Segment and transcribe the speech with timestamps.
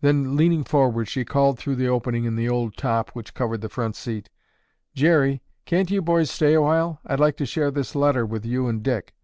[0.00, 3.68] Then leaning forward, she called through the opening in the old top which covered the
[3.68, 4.28] front seat,
[4.96, 6.98] "Jerry, can't you boys stay awhile?
[7.06, 9.14] I'd like to share this letter with you and Dick."